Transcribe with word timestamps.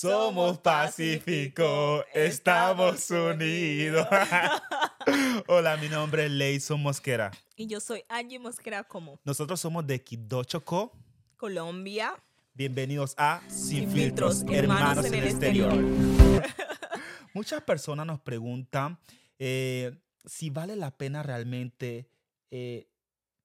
Somos 0.00 0.58
Pacífico, 0.60 2.04
estamos 2.14 3.10
unidos. 3.10 4.06
Hola, 5.48 5.76
mi 5.76 5.88
nombre 5.88 6.26
es 6.26 6.30
Leison 6.30 6.80
Mosquera. 6.80 7.32
Y 7.56 7.66
yo 7.66 7.80
soy 7.80 8.04
Angie 8.08 8.38
Mosquera 8.38 8.84
como 8.84 9.18
Nosotros 9.24 9.58
somos 9.58 9.84
de 9.88 10.00
Quibdó, 10.00 10.44
Chocó. 10.44 10.92
Colombia. 11.36 12.14
Bienvenidos 12.54 13.16
a 13.18 13.42
Sin, 13.48 13.58
Sin 13.80 13.90
Filtros, 13.90 14.36
Filtros, 14.38 14.56
Hermanos, 14.56 15.04
Hermanos 15.04 15.04
en 15.06 15.14
en 15.14 15.20
el 15.20 15.28
Exterior. 15.30 15.74
Muchas 17.34 17.60
personas 17.64 18.06
nos 18.06 18.20
preguntan 18.20 19.00
eh, 19.36 19.98
si 20.24 20.48
vale 20.50 20.76
la 20.76 20.96
pena 20.96 21.24
realmente 21.24 22.08
eh, 22.52 22.88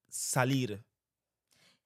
salir, 0.08 0.86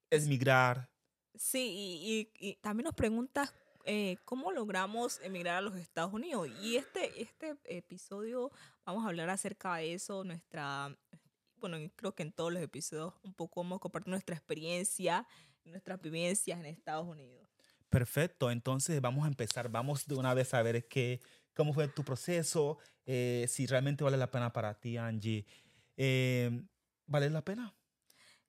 emigrar. 0.10 0.90
Sí, 1.38 1.70
y, 1.70 2.20
y- 2.36 2.50
y 2.50 2.56
también 2.56 2.84
nos 2.84 2.96
preguntas 2.96 3.54
eh, 3.88 4.18
cómo 4.26 4.52
logramos 4.52 5.20
emigrar 5.24 5.56
a 5.56 5.62
los 5.62 5.76
Estados 5.76 6.14
Unidos. 6.14 6.50
Y 6.62 6.76
este, 6.76 7.22
este 7.22 7.58
episodio 7.66 8.52
vamos 8.86 9.04
a 9.04 9.08
hablar 9.08 9.30
acerca 9.30 9.76
de 9.78 9.94
eso, 9.94 10.24
nuestra, 10.24 10.96
bueno, 11.56 11.78
creo 11.96 12.14
que 12.14 12.24
en 12.24 12.32
todos 12.32 12.54
los 12.54 12.62
episodios 12.62 13.14
un 13.24 13.34
poco 13.34 13.64
vamos 13.64 13.78
a 13.78 13.80
compartir 13.80 14.12
nuestra 14.12 14.36
experiencia, 14.36 15.28
nuestras 15.64 16.00
vivencias 16.00 16.60
en 16.60 16.66
Estados 16.66 17.08
Unidos. 17.08 17.48
Perfecto, 17.90 18.52
entonces 18.52 19.02
vamos 19.02 19.26
a 19.26 19.28
empezar. 19.28 19.70
Vamos 19.70 20.06
de 20.06 20.16
una 20.16 20.34
vez 20.36 20.54
a 20.54 20.62
ver 20.62 20.88
qué, 20.88 21.22
cómo 21.56 21.74
fue 21.74 21.88
tu 21.88 22.04
proceso, 22.04 22.78
eh, 23.06 23.48
si 23.50 23.66
realmente 23.66 24.04
vale 24.04 24.18
la 24.18 24.30
pena 24.30 24.54
para 24.54 24.74
ti, 24.80 24.98
Angie. 24.98 25.46
Eh, 25.96 26.52
¿Vale 27.08 27.30
la 27.30 27.42
pena? 27.42 27.74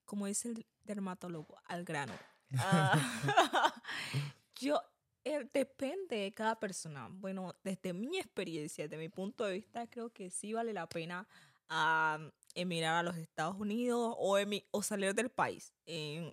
como 0.08 0.24
dice 0.24 0.48
el 0.48 0.66
dermatólogo, 0.84 1.60
al 1.66 1.84
grano. 1.84 2.14
Ah, 2.56 2.94
yo, 4.58 4.80
eh, 5.28 5.48
depende 5.52 6.16
de 6.16 6.32
cada 6.32 6.58
persona. 6.58 7.08
Bueno, 7.10 7.54
desde 7.62 7.92
mi 7.92 8.18
experiencia, 8.18 8.84
desde 8.84 8.96
mi 8.96 9.08
punto 9.08 9.44
de 9.44 9.54
vista, 9.54 9.86
creo 9.86 10.10
que 10.10 10.30
sí 10.30 10.52
vale 10.52 10.72
la 10.72 10.88
pena 10.88 11.28
ah, 11.68 12.18
emigrar 12.54 12.96
a 12.96 13.02
los 13.02 13.16
Estados 13.16 13.56
Unidos 13.58 14.14
o, 14.18 14.82
salir 14.82 15.14
del 15.14 15.30
país. 15.30 15.74
Eh, 15.86 16.32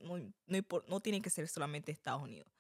no, 0.88 1.00
tiene 1.02 1.22
que 1.22 1.30
ser 1.30 1.48
solamente 1.48 1.92
Estados 1.92 2.24
Unidos. 2.24 2.52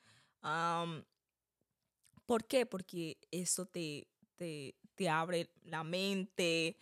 ¿Por 2.26 2.46
qué? 2.46 2.66
Porque 2.66 3.18
eso 3.31 3.66
te, 3.66 4.08
te, 4.36 4.76
te 4.96 5.09
abre 5.09 5.50
la 5.64 5.84
mente, 5.84 6.78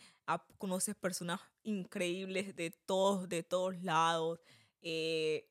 conoces 0.58 0.96
personas 0.96 1.42
increíbles 1.64 2.56
de 2.56 2.72
todos, 2.72 3.28
de 3.28 3.44
todos 3.44 3.82
lados, 3.84 4.40
eh, 4.82 5.48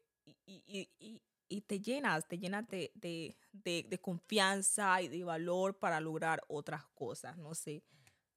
y, 0.46 1.60
te 1.66 1.80
llenas, 1.80 2.26
te 2.26 2.38
llenas 2.38 2.66
de, 2.68 3.36
de- 3.52 3.86
de 3.88 3.98
confianza 4.00 5.00
y 5.02 5.08
de 5.08 5.24
valor 5.24 5.78
para 5.78 6.00
lograr 6.00 6.42
otras 6.48 6.84
cosas. 6.94 7.36
No 7.36 7.54
sé, 7.54 7.82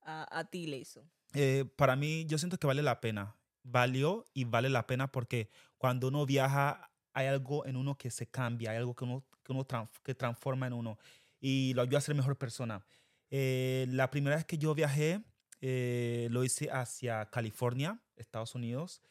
a, 0.02 0.27
a 0.39 0.45
ti, 0.45 0.67
Leiso. 0.67 1.03
Eh, 1.33 1.66
para 1.75 1.95
mí, 1.95 2.25
yo 2.25 2.38
siento 2.38 2.58
que 2.58 2.67
vale 2.67 2.81
la 2.81 3.02
pena. 3.02 3.36
Valió 3.63 4.25
y 4.33 4.43
vale 4.45 4.69
la 4.69 4.86
pena 4.86 5.11
porque 5.11 5.49
cuando 5.77 6.09
uno 6.09 6.25
viaja, 6.25 6.91
hay 7.13 7.27
algo 7.27 7.66
en 7.66 7.75
uno 7.77 7.97
que 7.97 8.11
se 8.11 8.27
cambia, 8.27 8.71
hay 8.71 8.77
algo 8.77 8.95
que 8.95 9.03
uno, 9.05 9.25
que 9.43 9.52
uno 9.52 9.66
que 10.03 10.13
transforma 10.16 10.67
en 10.67 10.73
uno 10.73 10.99
y 11.39 11.73
lo 11.73 11.81
ayuda 11.81 11.97
a 11.97 12.02
ser 12.02 12.16
mejor 12.16 12.38
persona. 12.38 12.86
Eh, 13.31 13.88
la 13.89 14.11
primera 14.11 14.36
vez 14.36 14.45
que 14.45 14.58
yo 14.58 14.75
viajé, 14.75 15.21
eh, 15.61 16.27
lo 16.30 16.43
hice 16.43 16.69
hacia 16.71 17.25
California, 17.31 17.99
Estados 18.17 18.53
Unidos, 18.55 19.02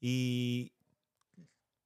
y 0.00 0.72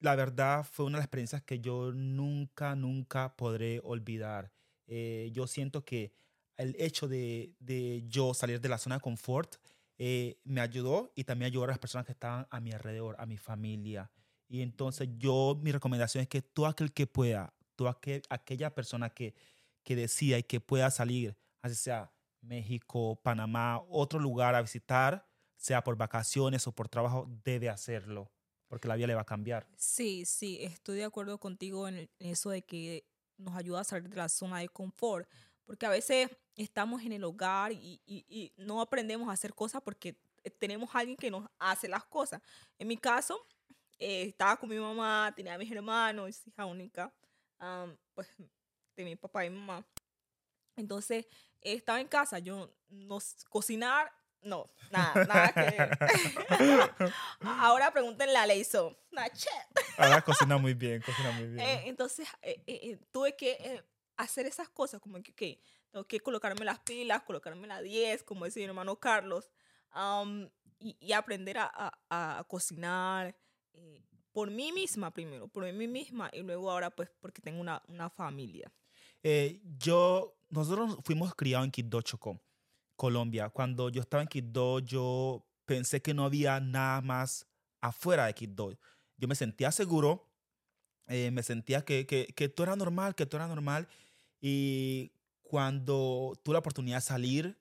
la 0.01 0.15
verdad 0.17 0.65
fue 0.71 0.85
una 0.87 0.99
de 0.99 1.01
las 1.01 1.07
experiencias 1.07 1.43
que 1.43 1.61
yo 1.61 1.93
nunca, 1.93 2.75
nunca 2.77 3.37
podré 3.37 3.81
olvidar. 3.83 4.53
Eh, 4.87 5.31
yo 5.33 5.47
siento 5.47 5.85
que 5.85 6.13
el 6.57 6.75
hecho 6.79 7.09
de, 7.09 7.55
de 7.59 8.05
yo 8.07 8.35
salir 8.35 8.61
de 8.61 8.69
la 8.69 8.79
zona 8.79 8.97
de 8.97 9.01
confort 9.03 9.57
eh, 9.99 10.41
me 10.45 10.61
ayudó 10.61 11.13
y 11.15 11.25
también 11.25 11.47
ayudó 11.51 11.65
a 11.65 11.69
las 11.69 11.79
personas 11.79 12.07
que 12.07 12.13
estaban 12.13 12.47
a 12.51 12.61
mi 12.61 12.73
alrededor, 12.73 13.17
a 13.19 13.27
mi 13.27 13.37
familia. 13.39 14.11
Y 14.49 14.63
entonces 14.63 15.09
yo, 15.19 15.59
mi 15.63 15.73
recomendación 15.73 16.23
es 16.23 16.29
que 16.29 16.43
todo 16.43 16.67
aquel 16.67 16.93
que 16.93 17.07
pueda, 17.07 17.55
toda 17.75 17.93
aquel- 18.01 18.23
aquella 18.31 18.75
persona 18.75 19.11
que, 19.11 19.35
que 19.85 19.97
decida 19.97 20.39
y 20.39 20.43
que 20.43 20.61
pueda 20.61 20.91
salir, 20.91 21.37
así 21.63 21.75
sea 21.75 22.13
México, 22.41 23.21
Panamá, 23.23 23.81
otro 23.89 24.21
lugar 24.21 24.55
a 24.55 24.63
visitar, 24.63 25.27
sea 25.57 25.83
por 25.83 25.97
vacaciones 25.97 26.67
o 26.67 26.73
por 26.75 26.89
trabajo, 26.89 27.27
debe 27.45 27.69
hacerlo, 27.71 28.31
porque 28.69 28.89
la 28.89 28.97
vida 28.97 29.07
le 29.07 29.15
va 29.15 29.23
a 29.23 29.25
cambiar. 29.27 29.67
Sí, 29.77 30.25
sí, 30.25 30.59
estoy 30.63 30.97
de 30.99 31.05
acuerdo 31.05 31.39
contigo 31.39 31.89
en 31.89 32.11
eso 32.19 32.51
de 32.51 32.63
que 32.63 33.05
nos 33.39 33.55
ayuda 33.57 33.81
a 33.81 33.85
salir 33.85 34.09
de 34.09 34.17
la 34.17 34.29
zona 34.29 34.59
de 34.61 34.69
confort, 34.69 35.29
porque 35.65 35.87
a 35.87 35.91
veces 35.91 36.31
estamos 36.55 37.03
en 37.03 37.13
el 37.13 37.25
hogar 37.25 37.73
y, 37.73 38.01
y- 38.07 38.25
y 38.29 38.53
no 38.57 38.81
aprendemos 38.81 39.29
a 39.29 39.33
hacer 39.33 39.53
cosas 39.55 39.83
porque 39.83 40.17
tenemos 40.59 40.95
a 40.95 41.01
alguien 41.01 41.17
que 41.17 41.31
nos 41.31 41.49
hace 41.59 41.89
las 41.89 42.05
cosas. 42.05 42.41
En 42.79 42.89
mi 42.89 42.97
caso, 42.97 43.47
eh, 43.99 44.23
estaba 44.23 44.57
con 44.57 44.69
mi 44.69 44.77
mamá, 44.79 45.33
tenía 45.35 45.55
a 45.55 45.59
mis 45.59 45.71
hermanos, 45.71 46.47
hija 46.47 46.65
única, 46.67 47.13
am, 47.59 47.97
pues 48.15 48.29
de 48.97 49.05
mi 49.05 49.17
papá 49.17 49.45
y 49.45 49.51
mi 49.51 49.59
mamá. 49.59 49.85
Entonces, 50.77 51.27
eh, 51.63 51.75
estaba 51.75 52.01
en 52.01 52.09
casa, 52.09 52.39
yo 52.39 52.71
no 52.89 53.19
cocinar, 53.49 54.13
no, 54.47 54.71
nada, 54.91 55.25
nada 55.27 55.53
que 55.53 55.61
ver. 55.61 55.99
Ahora 57.41 57.91
pregúntenle 57.93 58.37
a 58.37 58.47
Leiso, 58.47 58.97
"Nah, 59.11 59.29
che". 59.29 59.51
Ahora 59.99 60.23
cocina 60.23 60.57
muy 60.59 60.75
bien, 60.75 61.01
cocina 61.03 61.31
muy 61.33 61.47
bien. 61.49 61.61
Eh, 61.61 61.83
entonces 61.87 62.29
eh, 62.43 62.63
eh, 62.67 62.99
tuve 63.13 63.37
que 63.37 63.83
hacer 64.17 64.47
esas 64.47 64.69
cosas, 64.69 65.01
como 65.01 65.21
que, 65.23 65.61
tengo 65.91 66.07
que 66.07 66.21
colocarme 66.21 66.65
las 66.65 66.79
pilas, 66.81 67.23
colocarme 67.23 67.67
la 67.67 67.81
10, 67.83 68.23
como 68.23 68.45
dice 68.47 68.61
mi 68.61 68.67
hermano 68.67 68.97
Carlos, 68.99 69.51
y, 70.79 70.97
y 71.01 71.13
aprender 71.13 71.59
a, 71.59 71.71
a- 72.11 72.39
a 72.39 72.45
cocinar 72.45 73.37
eh, 73.73 74.03
por 74.33 74.51
mí 74.51 74.73
misma 74.73 75.11
primero, 75.13 75.49
por 75.49 75.71
mí 75.73 75.89
misma, 75.89 76.31
y 76.33 76.41
luego 76.43 76.71
ahora 76.71 76.91
pues 76.91 77.11
porque 77.21 77.41
tengo 77.41 77.61
una, 77.61 77.83
una 77.89 78.11
familia. 78.11 78.71
Eh, 79.23 79.61
yo, 79.79 80.37
nosotros 80.51 80.99
fuimos 81.05 81.35
criados 81.35 81.65
en 81.65 81.71
Quibdó, 81.71 82.03
Chocó, 82.03 82.39
Colombia. 82.97 83.49
Cuando 83.51 83.89
yo 83.91 84.01
estaba 84.01 84.23
en 84.23 84.29
Quibdó, 84.29 84.79
yo 84.81 85.45
pensé 85.65 86.01
que 86.03 86.15
no 86.15 86.25
había 86.25 86.61
nada 86.61 87.01
más 87.03 87.47
afuera 87.81 88.27
de 88.27 88.35
Quibdó. 88.35 88.77
Yo 89.19 89.29
me 89.29 89.35
sentía 89.35 89.71
seguro, 89.73 90.29
eh, 91.07 91.31
me 91.31 91.43
sentía 91.43 91.85
que, 91.85 92.07
que, 92.07 92.27
que 92.27 92.49
todo 92.49 92.65
era 92.67 92.77
normal, 92.77 93.15
que 93.15 93.27
todo 93.27 93.39
era 93.41 93.49
normal. 93.49 93.89
Y 94.41 95.13
cuando 95.43 96.39
tuve 96.43 96.55
la 96.55 96.59
oportunidad 96.59 96.99
de 96.99 97.03
salir, 97.03 97.59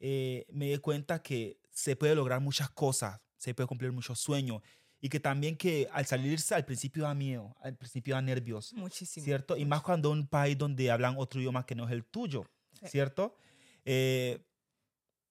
eh, 0.00 0.46
me 0.50 0.66
di 0.70 0.78
cuenta 0.78 1.22
que 1.22 1.60
se 1.70 1.96
puede 1.96 2.14
lograr 2.14 2.40
muchas 2.40 2.70
cosas, 2.70 3.20
se 3.36 3.54
puede 3.54 3.66
cumplir 3.66 3.92
muchos 3.92 4.18
sueños. 4.18 4.62
Y 5.00 5.08
que 5.08 5.20
también 5.20 5.56
que 5.56 5.88
al 5.92 6.06
salirse 6.06 6.54
al 6.56 6.64
principio 6.64 7.04
da 7.04 7.14
miedo, 7.14 7.54
al 7.60 7.76
principio 7.76 8.16
da 8.16 8.22
nervios. 8.22 8.72
Muchísimo. 8.72 9.24
¿cierto? 9.24 9.56
Y 9.56 9.64
más 9.64 9.82
cuando 9.82 10.10
un 10.10 10.26
país 10.26 10.58
donde 10.58 10.90
hablan 10.90 11.14
otro 11.18 11.40
idioma 11.40 11.64
que 11.64 11.74
no 11.76 11.86
es 11.86 11.92
el 11.92 12.04
tuyo, 12.04 12.44
Sí. 12.80 12.86
¿cierto? 12.88 13.36
Eh, 13.84 14.44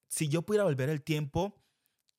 si 0.07 0.27
yo 0.29 0.41
pudiera 0.41 0.63
volver 0.63 0.89
el 0.89 1.01
tiempo, 1.01 1.53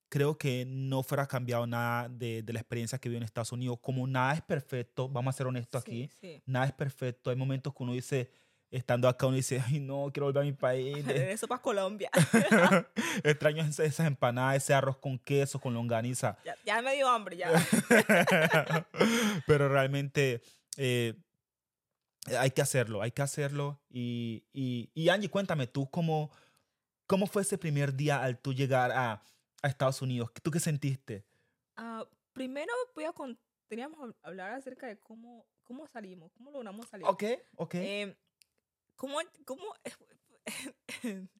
creo 0.08 0.38
que 0.38 0.64
no 0.66 1.02
fuera 1.02 1.26
cambiado 1.26 1.66
nada 1.66 2.08
de, 2.08 2.42
de 2.42 2.52
la 2.52 2.60
experiencia 2.60 2.98
que 2.98 3.08
viví 3.08 3.18
en 3.18 3.22
Estados 3.24 3.52
Unidos. 3.52 3.78
Como 3.82 4.06
nada 4.06 4.34
es 4.34 4.42
perfecto, 4.42 5.08
vamos 5.08 5.34
a 5.34 5.38
ser 5.38 5.46
honestos 5.46 5.82
Sí, 5.84 5.90
aquí, 6.04 6.10
sí. 6.20 6.42
nada 6.46 6.66
es 6.66 6.72
perfecto. 6.72 7.30
Hay 7.30 7.36
momentos 7.36 7.74
que 7.74 7.82
uno 7.82 7.92
dice, 7.92 8.30
estando 8.70 9.08
acá, 9.08 9.26
uno 9.26 9.36
dice, 9.36 9.62
ay, 9.66 9.80
no, 9.80 10.10
quiero 10.12 10.26
volver 10.26 10.42
a 10.42 10.46
mi 10.46 10.52
país. 10.52 11.04
Regreso 11.04 11.46
para 11.48 11.60
Colombia. 11.60 12.10
Extraño 13.24 13.64
esas 13.64 14.00
empanadas, 14.06 14.56
ese 14.56 14.74
arroz 14.74 14.96
con 14.98 15.18
queso, 15.18 15.58
con 15.60 15.74
longaniza. 15.74 16.38
ya, 16.44 16.54
ya 16.64 16.82
me 16.82 16.94
dio 16.94 17.08
hambre, 17.08 17.36
ya. 17.36 17.50
Pero 19.46 19.68
realmente 19.68 20.42
eh, 20.76 21.14
hay 22.38 22.50
que 22.50 22.62
hacerlo, 22.62 23.02
hay 23.02 23.10
que 23.10 23.22
hacerlo. 23.22 23.80
Y, 23.90 24.44
y, 24.52 24.90
y 24.94 25.08
Angie, 25.08 25.30
cuéntame 25.30 25.66
tú, 25.66 25.90
¿cómo, 25.90 26.30
¿cómo 27.08 27.26
fue 27.26 27.42
ese 27.42 27.58
primer 27.58 27.94
día 27.94 28.22
al 28.22 28.38
tú 28.38 28.52
llegar 28.52 28.92
a, 28.92 29.24
a 29.62 29.68
Estados 29.68 30.00
Unidos? 30.02 30.30
¿Tú 30.42 30.52
qué 30.52 30.60
sentiste? 30.60 31.24
Ah, 31.74 32.06
primero 32.32 32.72
voy 32.94 33.04
a 33.04 33.12
con- 33.12 33.36
teníamos 33.66 33.98
que 34.12 34.16
hablar 34.22 34.52
acerca 34.52 34.86
de 34.86 34.98
cómo, 35.00 35.44
cómo 35.64 35.88
salimos, 35.88 36.30
cómo 36.34 36.50
logramos 36.52 36.86
salir. 36.88 37.06
Ok, 37.08 37.24
ok. 37.56 37.74
Eh, 37.74 38.16
¿Cómo, 38.94 39.18
cómo? 39.44 39.62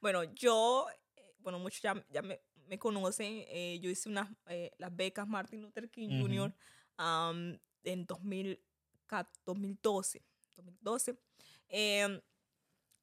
bueno, 0.00 0.24
yo, 0.34 0.86
eh, 1.16 1.34
bueno, 1.38 1.58
muchos 1.58 1.80
ya, 1.82 1.94
ya 2.10 2.22
me, 2.22 2.40
me 2.66 2.78
conocen, 2.78 3.44
eh, 3.48 3.78
yo 3.80 3.90
hice 3.90 4.08
unas, 4.08 4.28
eh, 4.46 4.72
las 4.78 4.94
becas 4.94 5.26
Martin 5.28 5.62
Luther 5.62 5.90
King 5.90 6.08
Ujú. 6.20 6.22
Jr. 6.28 6.54
am, 6.96 7.58
en 7.84 8.06
2000 8.06 8.60
ca- 9.06 9.30
2012. 9.44 10.22
2012. 10.56 11.18
Em, 11.68 12.20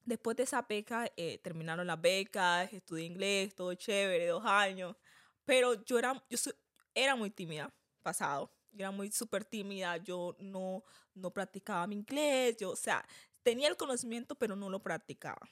después 0.09 0.35
de 0.37 0.43
esa 0.43 0.61
beca, 0.63 1.11
eh, 1.17 1.39
terminaron 1.39 1.87
las 1.87 2.01
becas, 2.01 2.71
estudié 2.73 3.05
inglés, 3.05 3.55
todo 3.55 3.73
chévere, 3.75 4.27
dos 4.27 4.45
años, 4.45 4.95
pero 5.45 5.83
yo 5.85 5.99
era, 5.99 6.23
yo 6.29 6.37
era 6.93 7.15
muy 7.15 7.31
tímida, 7.31 7.73
pasado. 8.01 8.51
Yo 8.71 8.81
era 8.81 8.91
muy 8.91 9.11
súper 9.11 9.45
tímida, 9.45 9.97
yo 9.97 10.35
no, 10.39 10.83
no 11.15 11.31
practicaba 11.31 11.87
mi 11.87 11.95
inglés, 11.95 12.57
yo, 12.57 12.71
o 12.71 12.75
sea, 12.75 13.03
tenía 13.43 13.67
el 13.67 13.77
conocimiento, 13.77 14.35
pero 14.35 14.55
no 14.55 14.69
lo 14.69 14.81
practicaba. 14.83 15.49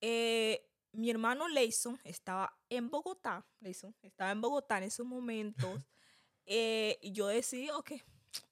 Eh, 0.00 0.68
mi 0.92 1.10
hermano 1.10 1.48
Leison 1.48 1.98
estaba 2.04 2.54
en 2.68 2.90
Bogotá, 2.90 3.46
Leison 3.60 3.94
estaba 4.02 4.30
en 4.32 4.40
Bogotá 4.40 4.78
en 4.78 4.84
esos 4.84 5.06
momentos, 5.06 5.80
eh, 6.46 6.98
y 7.02 7.12
yo 7.12 7.28
decidí, 7.28 7.70
ok, 7.70 7.92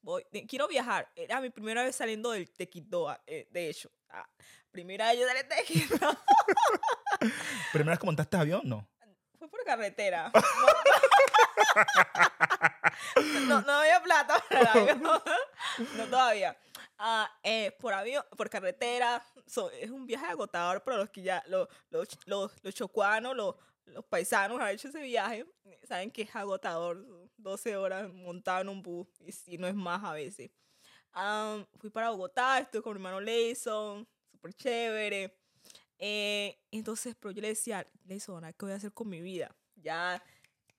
voy, 0.01 0.23
de- 0.31 0.45
quiero 0.47 0.67
viajar. 0.67 1.11
Era 1.15 1.41
mi 1.41 1.49
primera 1.49 1.83
vez 1.83 1.95
saliendo 1.95 2.31
del 2.31 2.49
Tequito, 2.51 3.15
eh, 3.27 3.47
de 3.51 3.69
hecho. 3.69 3.91
Ah, 4.09 4.27
primera 4.71 5.09
vez 5.09 5.19
yo 5.19 5.27
salí 5.27 5.41
Tequito. 5.47 5.95
¿Primera 7.73 7.91
vez 7.91 7.99
que 7.99 8.05
montaste 8.05 8.37
avión? 8.37 8.61
No. 8.63 8.87
Fue 9.37 9.49
por 9.49 9.63
carretera. 9.63 10.31
No, 13.47 13.61
no, 13.61 13.71
había 13.73 14.01
plata 14.01 14.43
para 14.49 14.61
el 14.61 14.67
avión. 14.67 15.03
No 15.97 16.05
todavía. 16.05 16.57
Ah, 16.97 17.29
eh, 17.43 17.71
por 17.79 17.93
avión, 17.93 18.23
por 18.37 18.49
carretera. 18.49 19.23
So, 19.47 19.71
es 19.71 19.89
un 19.89 20.05
viaje 20.05 20.25
agotador 20.27 20.83
para 20.83 20.97
los 20.97 21.09
que 21.09 21.21
ya, 21.21 21.43
los, 21.47 21.67
los, 21.89 22.07
los, 22.25 22.51
los 22.63 22.73
chocuanos, 22.75 23.35
los, 23.35 23.55
los 23.85 24.05
paisanos 24.05 24.59
han 24.59 24.69
hecho 24.69 24.87
ese 24.87 25.01
viaje. 25.01 25.45
Saben 25.83 26.11
que 26.11 26.23
es 26.23 26.35
agotador. 26.35 27.05
12 27.37 27.75
horas 27.77 28.13
montado 28.13 28.61
en 28.61 28.69
un 28.69 28.81
bus 28.81 29.07
y 29.19 29.31
si 29.31 29.57
no 29.57 29.67
es 29.67 29.75
más 29.75 30.03
a 30.03 30.13
veces. 30.13 30.51
Ah, 31.13 31.65
fui 31.79 31.89
para 31.89 32.09
Bogotá, 32.11 32.59
estuve 32.59 32.81
con 32.81 32.93
mi 32.93 32.97
hermano 32.97 33.19
Leison, 33.19 34.07
súper 34.41 34.53
chévere. 34.55 35.37
Eh, 35.99 36.57
entonces, 36.71 37.15
pero 37.19 37.31
yo 37.31 37.41
le 37.41 37.49
decía, 37.49 37.87
Leison, 38.05 38.43
¿qué 38.43 38.65
voy 38.65 38.71
a 38.71 38.75
hacer 38.75 38.91
con 38.91 39.07
mi 39.07 39.21
vida? 39.21 39.55
Ya 39.75 40.21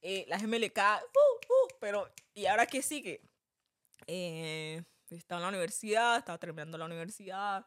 eh, 0.01 0.25
la 0.29 0.37
GMLK, 0.39 0.79
uh, 0.79 1.37
uh, 1.47 1.69
pero 1.81 2.11
¿y 2.35 2.47
ahora 2.47 2.67
qué 2.67 2.83
sigue? 2.83 3.23
Eh, 4.09 4.83
estaba 5.11 5.39
en 5.41 5.43
la 5.43 5.49
universidad, 5.51 6.19
estaba 6.19 6.39
terminando 6.39 6.77
la 6.77 6.87
universidad, 6.87 7.65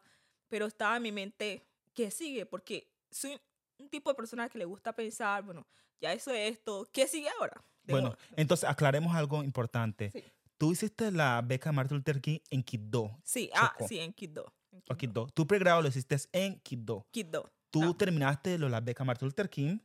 pero 0.48 0.66
estaba 0.66 0.96
en 0.98 1.02
mi 1.02 1.12
mente, 1.12 1.66
¿qué 1.94 2.10
sigue? 2.10 2.44
Porque 2.44 2.92
soy 3.10 3.40
un 3.78 3.88
tipo 3.88 4.10
de 4.10 4.16
persona 4.16 4.48
que 4.50 4.58
le 4.58 4.64
gusta 4.66 4.92
pensar, 4.94 5.42
bueno, 5.42 5.66
ya 6.00 6.12
eso 6.12 6.30
es 6.32 6.52
esto, 6.52 6.86
¿qué 6.92 7.06
sigue 7.08 7.28
ahora? 7.40 7.64
Debo- 7.84 7.92
Bueno, 8.00 8.16
entonces 8.36 8.68
aclaremos 8.68 9.14
algo 9.16 9.42
importante. 9.42 10.10
Sí. 10.10 10.22
Tú 10.58 10.72
hiciste 10.72 11.10
la 11.10 11.40
beca 11.42 11.70
Martin 11.72 11.98
Luther 11.98 12.20
King 12.20 12.38
en 12.50 12.62
Quibdó. 12.62 13.18
sí, 13.24 13.50
ah, 13.54 13.72
Chocó. 13.72 13.88
sí, 13.88 13.98
en 13.98 14.12
Quibdó. 14.12 14.52
En 14.76 14.82
O 14.88 14.96
Quibdó. 14.96 14.96
Quibdó. 14.96 15.26
Tu 15.34 15.46
pregrado 15.46 15.82
lo 15.82 15.88
hiciste 15.88 16.16
en 16.32 16.60
Quibdó. 16.60 17.06
Quibdó, 17.10 17.50
Tú 17.70 17.82
Ah. 17.82 17.94
terminaste 17.98 18.58
lo, 18.58 18.68
la 18.68 18.80
beca 18.80 19.04
Martin 19.04 19.26
Luther 19.28 19.48
King. 19.50 19.78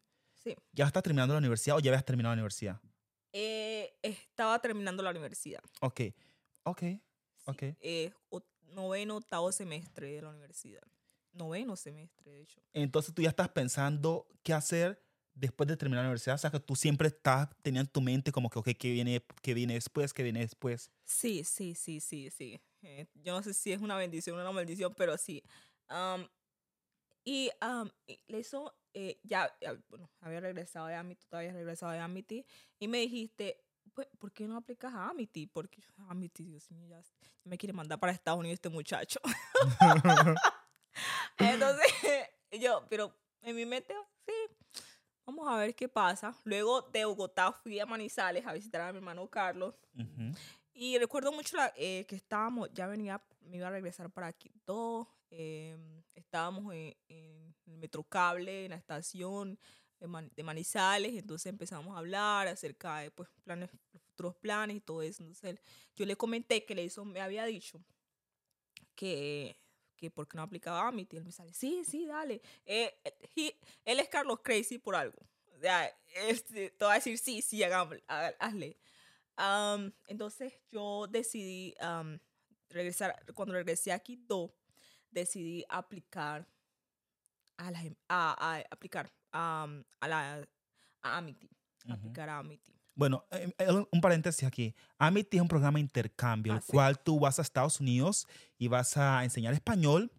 sí. 0.43 0.55
¿Ya 0.71 0.85
estás 0.85 1.03
terminando 1.03 1.33
la 1.33 1.39
universidad 1.39 1.77
o 1.77 1.79
ya 1.79 1.91
habías 1.91 2.05
terminado 2.05 2.33
la 2.35 2.39
universidad? 2.41 2.79
Eh, 3.33 3.93
estaba 4.01 4.59
terminando 4.59 5.03
la 5.03 5.11
universidad. 5.11 5.61
Ok. 5.81 6.01
Ok. 6.63 6.79
sí, 6.81 7.01
Ok. 7.45 7.63
eh, 7.79 8.11
noveno, 8.73 9.17
octavo 9.17 9.51
semestre 9.51 10.11
de 10.13 10.21
la 10.21 10.29
universidad. 10.29 10.81
Noveno 11.33 11.75
semestre, 11.75 12.31
de 12.31 12.41
hecho. 12.41 12.61
Entonces 12.73 13.13
tú 13.13 13.21
ya 13.21 13.29
estás 13.29 13.49
pensando 13.49 14.27
qué 14.43 14.53
hacer 14.53 15.01
después 15.33 15.67
de 15.67 15.77
terminar 15.77 16.03
la 16.03 16.09
universidad. 16.09 16.35
O 16.35 16.37
sea, 16.39 16.51
que 16.51 16.59
tú 16.59 16.75
siempre 16.75 17.07
estás 17.07 17.49
teniendo 17.61 17.87
en 17.87 17.91
tu 17.93 18.01
mente 18.01 18.31
como 18.31 18.49
que, 18.49 18.59
ok, 18.59 18.69
¿qué 18.77 18.91
viene, 18.91 19.23
qué 19.41 19.53
viene 19.53 19.73
después? 19.75 20.13
¿Qué 20.13 20.23
viene 20.23 20.41
después? 20.41 20.91
Sí, 21.05 21.43
sí, 21.43 21.73
sí, 21.75 21.99
sí, 22.01 22.29
sí. 22.29 22.59
Eh, 22.81 23.07
yo 23.15 23.33
no 23.33 23.43
sé 23.43 23.53
si 23.53 23.71
es 23.71 23.81
una 23.81 23.95
bendición 23.95 24.37
o 24.37 24.41
una 24.41 24.51
maldición, 24.51 24.93
pero 24.95 25.17
sí. 25.17 25.43
Am, 25.87 26.27
y 27.23 27.51
um, 27.61 27.89
eso, 28.27 28.75
eh, 28.93 29.19
ya, 29.23 29.55
ya, 29.61 29.77
bueno, 29.89 30.09
había 30.21 30.39
regresado 30.39 30.87
de 30.87 30.95
Amity, 30.95 31.25
tú 31.29 31.35
habías 31.35 31.53
regresado 31.53 31.91
de 31.91 31.99
Amity, 31.99 32.45
y 32.79 32.87
me 32.87 32.99
dijiste, 32.99 33.63
pues, 33.93 34.07
¿por 34.17 34.31
qué 34.31 34.47
no 34.47 34.57
aplicas 34.57 34.93
a 34.93 35.09
Amity? 35.09 35.47
Porque 35.47 35.81
Amity, 36.09 36.45
Dios 36.45 36.71
mío, 36.71 36.87
ya, 36.87 37.01
me 37.43 37.57
quiere 37.57 37.73
mandar 37.73 37.99
para 37.99 38.11
Estados 38.11 38.39
Unidos 38.39 38.55
este 38.55 38.69
muchacho. 38.69 39.19
Entonces, 41.37 41.85
yo, 42.59 42.85
pero 42.89 43.15
en 43.41 43.55
mi 43.55 43.65
mente, 43.65 43.93
sí, 44.25 44.33
vamos 45.25 45.47
a 45.47 45.57
ver 45.57 45.75
qué 45.75 45.87
pasa. 45.87 46.35
Luego 46.43 46.81
de 46.81 47.05
Bogotá 47.05 47.51
fui 47.51 47.79
a 47.79 47.85
Manizales 47.85 48.45
a 48.45 48.53
visitar 48.53 48.81
a 48.81 48.91
mi 48.91 48.97
hermano 48.97 49.27
Carlos. 49.29 49.75
Ujú. 49.95 50.33
Y 50.81 50.97
recuerdo 50.97 51.31
mucho 51.31 51.57
eh, 51.75 52.05
que 52.07 52.15
estábamos, 52.15 52.71
ya 52.73 52.87
venía, 52.87 53.21
me 53.41 53.57
iba 53.57 53.67
a 53.67 53.69
regresar 53.69 54.09
para 54.09 54.33
Quito, 54.33 55.07
eh, 55.29 55.77
estábamos 56.15 56.73
en, 56.73 56.97
en 57.07 57.55
el 57.67 57.77
Metrocable, 57.77 58.65
en 58.65 58.71
la 58.71 58.77
estación 58.77 59.59
de, 59.99 60.07
Man- 60.07 60.31
de 60.35 60.41
Manizales, 60.41 61.13
entonces 61.13 61.45
empezamos 61.45 61.93
a 61.95 61.99
hablar 61.99 62.47
acerca 62.47 62.97
de 62.97 63.11
pues, 63.11 63.29
planes, 63.43 63.69
futuros 64.07 64.35
planes 64.37 64.77
y 64.77 64.81
todo 64.81 65.03
eso. 65.03 65.21
Entonces 65.21 65.51
él- 65.51 65.59
yo 65.95 66.07
le 66.07 66.15
comenté 66.15 66.65
que 66.65 66.73
le 66.73 66.83
hizo, 66.83 67.05
me 67.05 67.21
había 67.21 67.45
dicho 67.45 67.79
que, 68.95 69.55
que 69.95 70.09
por 70.11 70.27
qué 70.27 70.37
no 70.37 70.43
aplicaba 70.43 70.87
a 70.87 70.91
mi 70.91 71.07
y 71.09 71.15
él 71.15 71.23
me 71.23 71.31
sale, 71.31 71.53
sí, 71.53 71.83
sí, 71.85 72.05
dale. 72.07 72.41
Eh, 72.65 72.91
él 73.85 73.99
es 73.99 74.09
Carlos 74.09 74.39
Crazy 74.43 74.77
por 74.79 74.95
algo. 74.95 75.19
O 75.55 75.59
sea, 75.59 75.87
este, 76.27 76.71
te 76.71 76.85
va 76.85 76.93
a 76.93 76.95
decir, 76.95 77.17
sí, 77.19 77.41
sí, 77.41 77.61
hagámoslo, 77.63 78.01
há- 78.07 78.33
hazle. 78.39 78.77
Entonces 80.07 80.53
yo 80.71 81.07
decidí 81.07 81.73
regresar, 82.69 83.15
cuando 83.33 83.53
regresé 83.53 83.91
a 83.91 83.99
Quito, 83.99 84.55
decidí 85.09 85.63
aplicar 85.69 86.47
a 87.57 87.71
la, 87.71 87.79
a, 88.09 88.55
a 88.57 88.63
aplicar 88.71 89.11
a 89.31 89.67
la 90.07 90.47
a 91.03 91.17
Amity, 91.17 91.49
aplicar 91.89 92.29
a 92.29 92.37
Amity. 92.39 92.73
Bueno, 92.93 93.25
eh, 93.31 93.51
eh, 93.57 93.71
un- 93.91 94.01
paréntesis 94.01 94.43
aquí. 94.43 94.75
Amity 94.97 95.37
es 95.37 95.41
un 95.41 95.47
programa 95.47 95.77
de 95.77 95.81
intercambio, 95.81 96.53
Ah, 96.53 96.57
el 96.57 96.61
sí. 96.61 96.71
cual 96.71 96.99
tú 97.01 97.19
vas 97.19 97.39
a 97.39 97.41
Estados 97.41 97.79
Unidos 97.79 98.27
y 98.57 98.67
vas 98.67 98.97
a 98.97 99.23
enseñar 99.23 99.53
español 99.53 100.11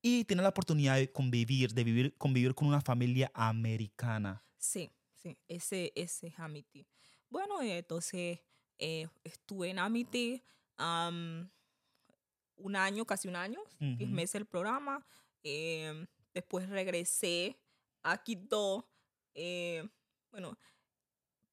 y 0.00 0.24
tienes 0.24 0.42
la 0.42 0.48
oportunidad 0.50 0.96
de 0.96 1.10
convivir, 1.10 1.74
de 1.74 1.84
vivir, 1.84 2.14
convivir 2.16 2.54
con 2.54 2.68
una 2.68 2.80
familia 2.80 3.30
americana. 3.34 4.42
Sí, 4.58 4.90
sí, 5.14 5.36
ese, 5.48 5.92
ese 5.94 6.28
es 6.28 6.38
Amity. 6.38 6.86
Bueno, 7.28 7.60
entonces 7.62 8.40
eh, 8.78 9.06
estuve 9.24 9.70
en 9.70 9.78
Amity 9.78 10.42
am, 10.76 11.48
un 12.56 12.76
año, 12.76 13.04
casi 13.04 13.28
un 13.28 13.36
año, 13.36 13.60
10 13.78 14.00
Ujú. 14.02 14.14
meses 14.14 14.34
el 14.36 14.46
programa. 14.46 15.04
em, 15.42 16.06
después 16.32 16.68
regresé 16.68 17.56
a 18.02 18.16
Quito. 18.22 18.88
eh, 19.34 19.86
bueno, 20.30 20.56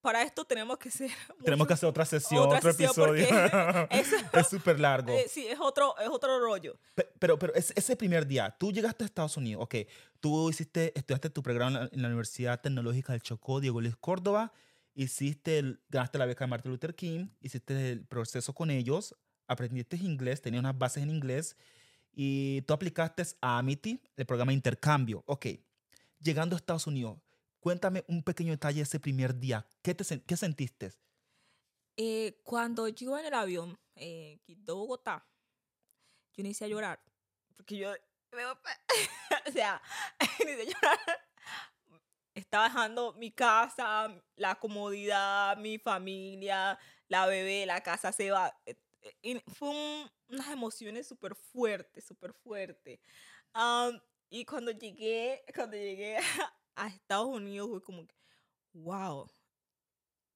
para 0.02 0.24
esto 0.24 0.44
tenemos 0.46 0.78
que 0.80 0.90
ser... 0.90 1.12
Tenemos 1.46 1.68
que 1.68 1.74
hacer 1.74 1.88
otra 1.90 2.06
sesión, 2.06 2.44
otra 2.44 2.58
otro 2.58 2.72
sesión 2.74 2.90
episodio. 2.90 3.28
es 4.34 4.48
súper 4.50 4.80
largo. 4.80 5.12
eh, 5.14 5.28
sí, 5.30 5.46
es 5.46 5.60
otro, 5.60 5.96
es 6.00 6.08
otro 6.10 6.40
rollo. 6.40 6.80
Pe- 6.96 7.12
Pero, 7.20 7.38
pero 7.38 7.54
ese, 7.54 7.74
ese 7.76 7.96
primer 7.96 8.26
día, 8.26 8.56
tú 8.58 8.72
llegaste 8.72 9.04
a 9.04 9.08
Estados 9.08 9.38
Unidos, 9.38 9.64
ok, 9.64 9.76
tú 10.20 10.50
hiciste, 10.50 10.92
estudiaste 10.98 11.30
tu 11.30 11.44
en 11.68 11.74
la, 11.74 11.90
en 11.92 12.02
la 12.02 12.08
Universidad 12.08 12.60
Tecnológica 12.62 13.14
del 13.14 13.22
Chocó, 13.22 13.60
Diego 13.60 13.80
Luis 13.82 13.96
Córdoba, 13.98 14.52
hiciste, 14.94 15.60
el- 15.60 15.82
ganaste 15.90 16.18
la 16.18 16.26
beca 16.26 16.46
de 16.46 16.50
Martin 16.50 16.72
Luther 16.72 16.96
King, 16.96 17.28
hiciste 17.40 17.92
el 17.92 18.06
proceso 18.06 18.54
con 18.54 18.70
ellos, 18.72 19.16
aprendiste 19.48 19.98
inglés, 19.98 20.42
tenías 20.42 20.62
unas 20.62 20.78
bases 20.78 21.04
en 21.04 21.10
inglés 21.10 21.58
y 22.14 22.62
tú 22.64 22.74
aplicaste 22.74 23.24
a 23.42 23.58
Amity, 23.58 24.02
el 24.16 24.26
programa 24.26 24.52
de 24.52 24.56
intercambio. 24.56 25.24
Ok, 25.28 25.48
llegando 26.20 26.56
a 26.56 26.58
Estados 26.58 26.88
Unidos, 26.88 27.20
cuéntame 27.60 28.04
un 28.08 28.24
pequeño 28.24 28.52
detalle 28.52 28.78
de 28.78 28.84
ese 28.84 29.00
primer 29.00 29.38
día. 29.40 29.66
¿Qué, 29.82 29.94
te, 29.96 30.22
qué 30.24 30.38
sentiste? 30.38 30.92
Eh, 31.98 32.40
cuando 32.44 32.88
yo 32.88 33.18
en 33.18 33.26
el 33.26 33.34
avión, 33.34 33.78
eh, 33.96 34.40
Quito, 34.44 34.76
Bogotá, 34.78 35.26
yo 36.34 36.42
inicié 36.42 36.66
a 36.66 36.70
llorar. 36.70 37.04
Porque 37.56 37.78
yo, 37.78 37.92
o 39.48 39.52
sea, 39.52 39.82
inicié 40.40 40.62
a 40.62 40.66
llorar. 40.66 41.00
Estaba 42.34 42.66
dejando 42.70 43.14
mi 43.14 43.32
casa, 43.32 44.08
la 44.38 44.56
comodidad, 44.56 45.58
mi 45.58 45.78
familia, 45.80 46.80
la 47.10 47.26
bebé, 47.28 47.66
la 47.66 47.82
casa 47.84 48.12
se 48.14 48.32
va. 48.32 48.56
Eh, 48.66 48.76
eh, 49.24 49.42
fue 49.54 49.70
un- 49.70 50.12
unas 50.30 50.50
emociones 50.50 51.08
súper 51.08 51.36
fuertes, 51.36 52.06
súper 52.06 52.34
fuertes. 52.34 53.00
Am, 53.54 54.00
y 54.30 54.46
cuando 54.46 54.72
llegué, 54.72 55.44
cuando 55.56 55.76
llegué 55.78 56.18
a 56.76 56.88
Estados 56.88 57.28
Unidos, 57.28 57.70
fue 57.70 57.84
como 57.84 58.08
que, 58.08 58.16
wow, 58.74 59.30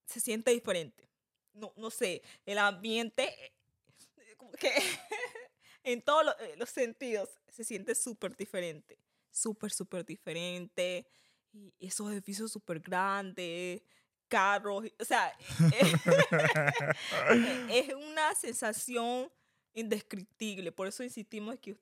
se 0.05 0.19
siente 0.19 0.51
diferente 0.51 1.09
no, 1.53 1.71
no 1.77 1.89
sé, 1.89 2.21
el 2.45 2.57
ambiente, 2.57 3.33
eh, 3.45 4.35
como 4.37 4.51
que 4.51 4.71
en 5.83 6.01
todos 6.01 6.25
lo- 6.25 6.39
eh, 6.39 6.55
los 6.57 6.69
sentidos 6.69 7.29
se 7.47 7.63
siente 7.63 7.95
súper 7.95 8.35
diferente, 8.35 8.99
súper, 9.31 9.71
súper 9.71 10.05
diferente. 10.05 11.07
Y 11.55 11.73
esos 11.87 12.11
edificios 12.11 12.51
súper 12.51 12.79
grandes, 12.79 13.81
carros, 14.27 14.85
o 14.99 15.05
sea, 15.05 15.31
eh, 15.73 17.67
es 17.69 17.93
una 17.93 18.35
sensación 18.35 19.29
indescriptible. 19.73 20.71
Por 20.71 20.87
eso 20.87 21.03
insistimos 21.03 21.57
que 21.59 21.77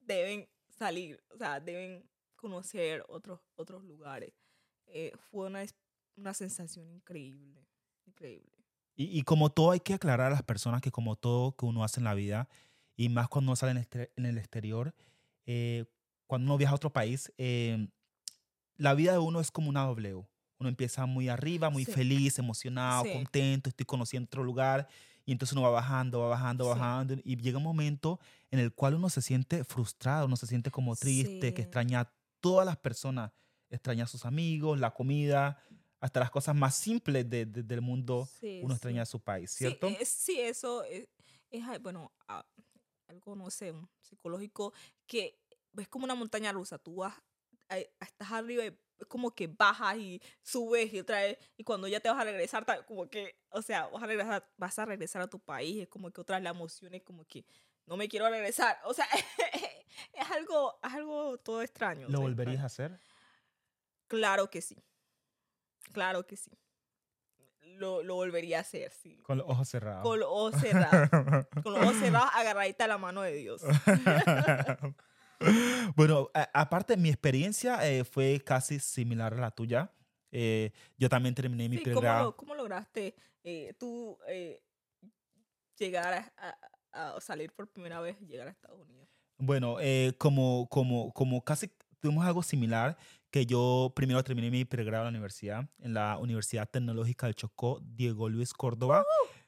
deben 0.00 0.48
salir, 0.68 1.20
o 1.30 1.36
sea, 1.36 1.58
deben 1.58 2.08
conocer 2.36 3.04
otros, 3.08 3.40
otros 3.56 3.82
lugares. 3.84 4.32
Eh, 4.86 5.12
fue 5.30 5.46
una, 5.46 5.64
una 6.16 6.34
sensación 6.34 6.88
increíble, 6.88 7.66
increíble. 8.06 8.52
Y, 8.94 9.18
y 9.18 9.22
como 9.22 9.50
todo 9.50 9.72
hay 9.72 9.80
que 9.80 9.94
aclarar 9.94 10.28
a 10.28 10.34
las 10.34 10.42
personas 10.44 10.80
que 10.80 10.92
como 10.92 11.16
todo 11.16 11.56
que 11.56 11.66
uno 11.66 11.82
hace 11.82 11.98
en 11.98 12.04
la 12.04 12.14
vida, 12.14 12.48
y 12.96 13.08
más 13.08 13.28
cuando 13.28 13.50
uno 13.50 13.56
sale 13.56 13.72
en, 13.72 14.08
en 14.16 14.26
el 14.26 14.38
exterior, 14.38 14.94
eh, 15.46 15.86
cuando 16.26 16.46
uno 16.46 16.58
viaja 16.58 16.72
a 16.72 16.76
otro 16.76 16.92
país, 16.92 17.32
eh, 17.38 17.88
la 18.76 18.94
vida 18.94 19.12
de 19.12 19.18
uno 19.18 19.40
es 19.40 19.50
como 19.50 19.68
una 19.68 19.82
W. 19.86 20.26
Uno 20.58 20.68
empieza 20.68 21.06
muy 21.06 21.28
arriba, 21.28 21.68
muy 21.70 21.84
Sí. 21.84 21.92
feliz, 21.92 22.38
emocionado, 22.38 23.04
Sí. 23.04 23.12
contento, 23.12 23.68
estoy 23.68 23.86
conociendo 23.86 24.26
otro 24.26 24.44
lugar, 24.44 24.88
y 25.26 25.32
entonces 25.32 25.52
uno 25.52 25.62
va 25.62 25.70
bajando, 25.70 26.20
va 26.20 26.28
bajando, 26.28 26.66
va 26.66 26.74
Sí. 26.74 26.80
bajando, 26.80 27.14
y 27.24 27.36
llega 27.36 27.58
un 27.58 27.64
momento 27.64 28.20
en 28.50 28.58
el 28.60 28.72
cual 28.72 28.94
uno 28.94 29.08
se 29.10 29.20
siente 29.22 29.64
frustrado, 29.64 30.26
uno 30.26 30.36
se 30.36 30.46
siente 30.46 30.70
como 30.70 30.94
triste, 30.96 31.52
que 31.54 31.62
extraña 31.62 32.00
a 32.00 32.12
todas 32.40 32.64
las 32.66 32.76
personas, 32.76 33.32
extraña 33.70 34.04
a 34.04 34.06
sus 34.06 34.24
amigos, 34.24 34.78
la 34.78 34.92
comida, 34.92 35.58
hasta 36.00 36.20
las 36.20 36.30
cosas 36.30 36.54
más 36.54 36.74
simples 36.74 37.28
de- 37.28 37.46
de- 37.46 37.62
del 37.62 37.80
mundo, 37.80 38.28
uno 38.62 38.74
extraña 38.74 39.02
a 39.02 39.06
su 39.06 39.20
país, 39.20 39.50
Sí, 39.50 39.58
¿cierto? 39.64 39.88
es- 39.88 40.08
sí, 40.08 40.38
eso 40.38 40.84
es, 40.84 41.08
es 41.50 41.64
al- 41.64 41.78
bueno, 41.80 42.12
a- 42.28 42.44
algo, 43.08 43.34
no 43.34 43.50
sé, 43.50 43.72
psicológico, 44.02 44.72
que 45.06 45.40
es 45.78 45.88
como 45.88 46.04
una 46.04 46.14
montaña 46.14 46.52
rusa. 46.52 46.78
Tú 46.78 46.96
vas, 46.96 47.14
estás 47.68 48.32
arriba 48.32 48.64
y 48.64 48.78
es 48.98 49.06
como 49.06 49.34
que 49.34 49.48
bajas 49.48 49.96
y 49.96 50.22
subes 50.42 50.92
y 50.92 51.00
otra 51.00 51.20
vez, 51.20 51.38
y 51.56 51.64
cuando 51.64 51.88
ya 51.88 52.00
te 52.00 52.08
vas 52.08 52.20
a 52.20 52.24
regresar, 52.24 52.64
como 52.86 53.08
que, 53.08 53.40
o 53.50 53.62
sea, 53.62 53.86
vas 53.88 54.02
a 54.02 54.06
regresar, 54.06 54.50
vas 54.56 54.78
a, 54.78 54.84
regresar 54.84 55.22
a 55.22 55.28
tu 55.28 55.40
país, 55.40 55.82
es 55.82 55.88
como 55.88 56.10
que 56.10 56.20
otra 56.20 56.36
vez 56.36 56.44
la 56.44 56.50
emoción 56.50 56.94
es 56.94 57.02
como 57.02 57.24
que 57.24 57.44
no 57.86 57.96
me 57.96 58.08
quiero 58.08 58.28
regresar. 58.28 58.78
O 58.84 58.94
sea, 58.94 59.06
es 60.12 60.30
algo, 60.30 60.78
es 60.82 60.92
algo 60.92 61.38
todo 61.38 61.62
extraño. 61.62 62.08
¿Lo 62.08 62.18
o 62.18 62.20
sea, 62.20 62.20
volverías 62.20 62.62
a 62.62 62.66
hacer? 62.66 63.00
Claro 64.06 64.50
que 64.50 64.62
sí. 64.62 64.82
Claro 65.92 66.26
que 66.26 66.36
sí. 66.36 66.50
Lo, 67.60 68.02
lo 68.02 68.14
volvería 68.14 68.58
a 68.58 68.60
hacer, 68.60 68.92
sí. 68.92 69.18
Con 69.22 69.38
los 69.38 69.48
ojos 69.48 69.68
cerrados. 69.68 70.02
Con 70.02 70.20
los 70.20 70.28
ojos 70.28 70.60
cerrados. 70.60 71.08
Con 71.62 71.72
los 71.72 71.82
ojos 71.82 71.96
cerrados, 71.96 72.30
agarradita 72.34 72.84
a 72.84 72.88
la 72.88 72.98
mano 72.98 73.22
de 73.22 73.32
Dios. 73.32 73.62
bueno, 75.96 76.30
a- 76.34 76.50
aparte, 76.52 76.96
mi 76.96 77.08
experiencia 77.08 77.88
eh, 77.88 78.04
fue 78.04 78.40
casi 78.44 78.78
similar 78.80 79.34
a 79.34 79.40
la 79.40 79.50
tuya. 79.50 79.92
Eh, 80.32 80.72
yo 80.98 81.08
también 81.08 81.34
terminé 81.34 81.68
mi 81.68 81.76
Sí, 81.76 81.82
¿cómo, 81.84 81.92
pregrado. 82.00 82.24
lo- 82.24 82.36
cómo 82.36 82.54
lograste 82.54 83.14
eh, 83.44 83.74
tú 83.78 84.18
eh, 84.28 84.62
llegar 85.78 86.32
a, 86.36 86.56
salir 87.20 87.52
por 87.52 87.68
primera 87.68 88.00
vez 88.00 88.16
y 88.20 88.26
llegar 88.26 88.48
a 88.48 88.50
Estados 88.50 88.80
Unidos? 88.80 89.08
Bueno, 89.38 89.76
como, 90.18 90.68
como, 90.68 91.12
como 91.12 91.42
casi 91.44 91.68
tuvimos 92.00 92.24
algo 92.24 92.42
similar, 92.42 92.96
que 93.30 93.46
yo 93.46 93.92
primero 93.96 94.22
terminé 94.22 94.50
mi 94.50 94.64
pregrado 94.64 95.04
en 95.04 95.12
la 95.14 95.18
universidad, 95.18 95.68
en 95.80 95.94
la 95.94 96.18
Universidad 96.18 96.68
Tecnológica 96.70 97.26
del 97.26 97.34
Chocó, 97.34 97.80
Diego 97.82 98.28
Luis 98.28 98.52
Córdoba. 98.52 99.04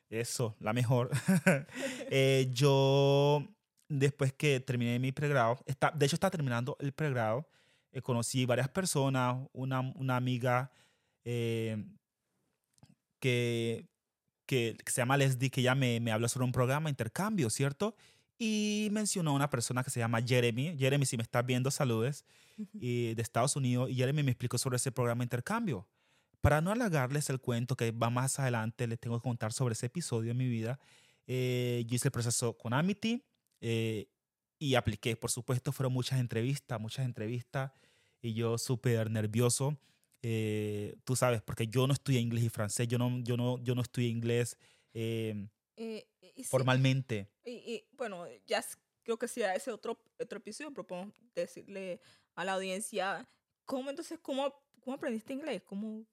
Eso, 0.09 0.57
la 0.61 0.73
mejor. 0.73 1.11
Eh, 2.11 2.49
yo, 2.53 3.47
después 3.89 4.33
que 4.33 4.61
terminé 4.61 4.99
mi 4.99 5.13
pregrado, 5.13 5.59
está, 5.67 5.91
de 5.91 6.07
hecho 6.07 6.17
está 6.17 6.31
terminando 6.31 6.77
el 6.81 6.93
pregrado, 6.93 7.49
eh, 7.93 8.03
conocí 8.03 8.45
varias 8.47 8.69
personas, 8.69 9.47
una, 9.53 9.81
una 9.81 10.17
amiga 10.17 10.71
eh, 11.25 11.85
que, 13.21 13.89
que, 14.47 14.77
que 14.85 14.93
se 14.93 15.01
llama 15.01 15.17
Leslie, 15.17 15.51
que 15.51 15.63
ya 15.63 15.75
me, 15.75 16.01
me 16.01 16.13
habló 16.13 16.29
sobre 16.29 16.45
un 16.45 16.53
programa 16.53 16.87
de 16.87 16.91
intercambio, 16.91 17.51
¿cierto? 17.51 17.95
Y 18.39 18.89
mencionó 18.93 19.31
a 19.31 19.35
una 19.35 19.49
persona 19.51 19.83
que 19.83 19.91
se 19.91 20.01
llama 20.01 20.21
Jeremy. 20.23 20.77
Jeremy, 20.79 21.07
si 21.07 21.17
me 21.17 21.23
estás 21.23 21.45
viendo, 21.47 21.71
saludes, 21.71 22.27
y 22.75 23.15
de 23.15 23.23
Estados 23.23 23.57
Unidos. 23.57 23.91
Y 23.91 23.95
Jeremy 23.95 24.23
me 24.23 24.33
explicó 24.33 24.59
sobre 24.59 24.77
ese 24.77 24.93
programa 24.93 25.21
de 25.21 25.25
intercambio. 25.25 25.89
Para 26.43 26.61
no 26.61 26.71
alargarles 26.71 27.31
el 27.31 27.41
cuento, 27.41 27.77
que 27.77 27.93
va 27.93 28.11
más 28.11 28.39
adelante, 28.39 28.87
les 28.87 29.01
tengo 29.01 29.19
que 29.19 29.23
contar 29.23 29.53
sobre 29.53 29.73
ese 29.73 29.87
episodio 29.87 30.33
en 30.33 30.37
mi 30.37 30.49
vida. 30.49 30.79
eh, 31.27 31.85
yo 31.89 31.97
hice 31.97 32.09
el 32.09 32.13
proceso 32.13 32.57
con 32.59 32.73
Amity 32.75 33.25
eh, 33.61 34.09
y 34.59 34.75
apliqué. 34.75 35.17
Por 35.17 35.31
supuesto, 35.31 35.73
fueron 35.73 35.93
muchas 35.93 36.21
entrevistas, 36.21 36.81
muchas 36.81 37.05
entrevistas. 37.05 37.73
Y 38.23 38.35
yo 38.35 38.59
súper 38.59 39.11
nervioso. 39.11 39.79
eh, 40.23 40.97
tú 41.05 41.15
sabes, 41.15 41.43
porque 41.43 41.69
yo 41.69 41.87
no 41.87 41.93
estudié 41.93 42.21
inglés 42.21 42.45
y 42.45 42.49
francés. 42.49 42.89
Yo 42.89 42.99
no, 42.99 43.21
yo 43.23 43.37
no, 43.37 43.63
yo 43.63 43.75
no 43.75 43.83
estudié 43.83 44.09
inglés 44.09 44.57
eh, 44.95 45.47
Eh, 45.77 46.07
y 46.35 46.43
formalmente. 46.45 47.29
y, 47.45 47.51
y, 47.53 47.85
bueno, 47.93 48.27
ya 48.47 48.65
creo 49.05 49.19
que 49.19 49.29
sea 49.29 49.55
ese 49.55 49.71
otro, 49.71 49.99
otro 50.19 50.39
episodio, 50.39 50.73
propongo 50.73 51.13
decirle 51.35 52.01
a 52.35 52.45
la 52.45 52.55
audiencia, 52.55 53.29
¿cómo 53.67 53.91
entonces, 53.91 54.19
cómo, 54.21 54.53
cómo 54.81 54.97
aprendiste 54.97 55.33
inglés? 55.35 55.63
¿Cómo, 55.65 56.05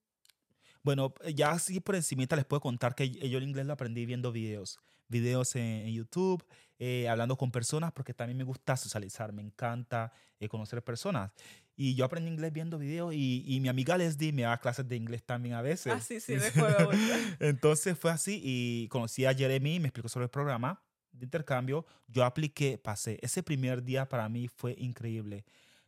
Bueno, 0.83 1.13
eh, 1.23 1.33
ya 1.33 1.51
así 1.51 1.79
por 1.79 1.95
encimita 1.95 2.35
les 2.35 2.45
puedo 2.45 2.61
contar 2.61 2.93
que 2.95 3.09
yo 3.09 3.37
el 3.37 3.43
inglés 3.43 3.65
lo 3.65 3.73
aprendí 3.73 4.05
viendo 4.05 4.31
videos. 4.31 4.79
Videos 5.07 5.55
en, 5.55 5.63
en 5.63 5.93
YouTube, 5.93 6.43
eh, 6.79 7.07
hablando 7.07 7.37
con 7.37 7.51
personas, 7.51 7.91
porque 7.91 8.13
también 8.13 8.37
me 8.37 8.43
gusta 8.43 8.75
socializar, 8.75 9.31
me 9.31 9.41
encanta 9.41 10.11
eh, 10.39 10.47
conocer 10.47 10.83
personas. 10.83 11.31
Y 11.75 11.95
yo 11.95 12.05
aprendí 12.05 12.29
inglés 12.29 12.53
viendo 12.53 12.77
videos 12.77 13.13
y, 13.13 13.43
y 13.47 13.59
mi 13.59 13.69
amiga 13.69 13.97
Leslie 13.97 14.31
me 14.31 14.43
da 14.43 14.57
clases 14.59 14.87
de 14.87 14.95
inglés 14.95 15.23
también 15.23 15.55
a 15.55 15.61
veces. 15.61 15.93
Ah, 15.93 15.99
sí, 15.99 16.19
sí, 16.19 16.37
recuerdo. 16.37 16.91
Entonces 17.39 17.97
fue 17.97 18.11
así 18.11 18.39
y 18.43 18.87
conocí 18.89 19.25
a 19.25 19.33
Jeremy, 19.33 19.79
me 19.79 19.87
explicó 19.87 20.09
sobre 20.09 20.25
el 20.25 20.29
programa 20.29 20.83
de 21.11 21.25
intercambio. 21.25 21.85
Yo 22.07 22.25
apliqué, 22.25 22.77
pasé. 22.77 23.17
Ese 23.21 23.41
primer 23.43 23.83
día 23.83 24.07
para 24.07 24.27
mí 24.29 24.47
fue 24.47 24.75
increíble. 24.77 25.45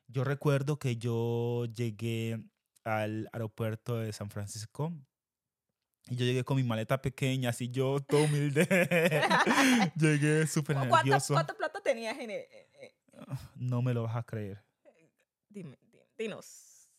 Yo 0.07 0.23
recuerdo 0.23 0.79
que 0.79 0.97
yo 0.97 1.65
llegué 1.65 2.39
al 2.85 3.27
aeropuerto 3.33 3.97
de 3.99 4.13
San 4.13 4.29
Francisco 4.29 4.93
y 6.07 6.15
yo 6.15 6.23
llegué 6.25 6.43
con 6.43 6.55
mi 6.57 6.63
maleta 6.63 7.01
pequeña, 7.01 7.49
así 7.49 7.69
yo 7.69 7.99
todo 7.99 8.23
humilde. 8.25 8.67
llegué 9.95 10.45
súper 10.47 10.75
¿Cuánta, 10.77 10.97
nervioso. 10.97 11.33
¿Cuánta 11.33 11.53
plata 11.55 11.81
tenías 11.81 12.15
en 12.19 12.29
el, 12.29 12.37
eh, 12.41 12.69
eh, 12.81 12.95
No 13.55 13.81
me 13.81 13.93
lo 13.93 14.03
vas 14.03 14.15
a 14.15 14.23
creer. 14.23 14.63
dime, 15.49 15.79
dinos. 16.17 16.89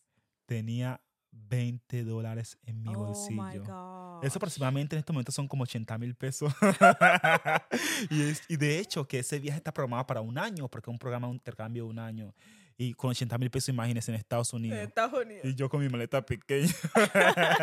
Tenía 0.46 1.00
20 1.30 2.02
dólares 2.04 2.58
en 2.64 2.82
mi 2.82 2.88
Oh 2.88 2.92
my 2.92 2.96
bolsillo. 2.98 3.64
God. 3.64 4.24
Eso 4.24 4.38
aproximadamente 4.38 4.96
en 4.96 5.00
este 5.00 5.12
momento 5.12 5.30
son 5.30 5.46
como 5.46 5.62
80 5.64 5.98
mil 5.98 6.14
pesos. 6.14 6.52
y, 8.10 8.22
es- 8.22 8.42
y 8.48 8.56
de 8.56 8.78
hecho 8.78 9.06
que 9.06 9.20
ese 9.20 9.38
viaje 9.38 9.58
está 9.58 9.72
programado 9.72 10.06
para 10.06 10.20
un 10.20 10.38
año, 10.38 10.68
porque 10.68 10.90
es 10.90 10.92
un 10.92 10.98
programa 10.98 11.28
de 11.28 11.34
intercambio 11.34 11.84
de 11.84 11.90
un 11.90 11.98
año. 11.98 12.34
Y 12.78 12.92
con 12.94 13.10
80 13.10 13.38
mil 13.38 13.50
pesos, 13.50 13.70
imagínense, 13.70 14.10
en 14.12 14.16
Estados 14.18 14.52
En 14.52 14.58
Unidos. 14.58 14.78
Estados 14.80 15.24
Unidos. 15.24 15.44
Y 15.44 15.54
yo 15.54 15.68
con 15.70 15.80
mi 15.80 15.88
maleta 15.88 16.24
pequeña. 16.26 16.68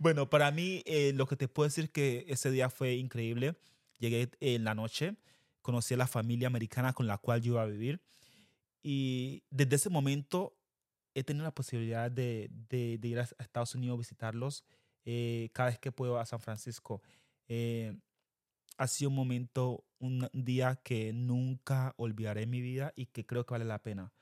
bueno, 0.00 0.28
para 0.28 0.50
mí 0.50 0.82
eh, 0.86 1.12
lo 1.14 1.26
que 1.26 1.36
te 1.36 1.48
puedo 1.48 1.68
decir 1.68 1.90
que 1.90 2.24
ese 2.28 2.50
día 2.50 2.68
fue 2.70 2.94
increíble. 2.94 3.56
Llegué 3.98 4.30
en 4.40 4.64
la 4.64 4.74
noche, 4.74 5.16
conocí 5.62 5.94
a 5.94 5.96
la 5.96 6.06
familia 6.06 6.46
americana 6.46 6.92
con 6.92 7.06
la 7.06 7.18
cual 7.18 7.40
yo 7.40 7.54
iba 7.54 7.62
a 7.62 7.66
vivir. 7.66 8.00
Y 8.82 9.42
desde 9.50 9.76
ese 9.76 9.90
momento 9.90 10.56
he 11.14 11.24
tenido 11.24 11.44
la 11.44 11.54
posibilidad 11.54 12.10
de, 12.10 12.48
de- 12.68 12.98
de 12.98 13.08
ir 13.08 13.18
a 13.18 13.22
Estados 13.38 13.74
Unidos 13.74 13.96
a 13.96 13.98
visitarlos 13.98 14.64
eh, 15.04 15.48
cada 15.52 15.70
vez 15.70 15.78
que 15.78 15.90
puedo 15.90 16.18
a 16.18 16.26
San 16.26 16.40
Francisco. 16.40 17.02
Eh, 17.48 17.96
ha 18.76 18.86
sido 18.86 19.10
un 19.10 19.16
momento, 19.16 19.84
un 19.98 20.28
día 20.32 20.76
que 20.84 21.12
nunca 21.12 21.94
olvidaré 21.96 22.42
en 22.42 22.50
mi 22.50 22.60
vida 22.60 22.92
y 22.94 23.06
que 23.06 23.26
creo 23.26 23.44
que 23.44 23.54
vale 23.54 23.64
la 23.64 23.82
pena. 23.82 24.12